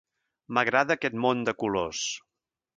[0.57, 2.03] M'agrada aquest món de colors.